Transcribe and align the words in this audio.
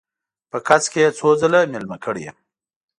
په 0.51 0.57
کڅ 0.67 0.83
کې 0.91 0.99
یې 1.05 1.09
څو 1.17 1.27
ځله 1.41 1.59
میلمه 1.71 1.97
کړی 2.05 2.21
یم. 2.27 2.37